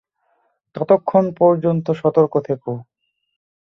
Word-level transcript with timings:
ততক্ষণ 0.75 1.25
পর্যন্ত, 1.33 1.85
সতর্ক 1.91 2.33
থেকো। 2.39 2.71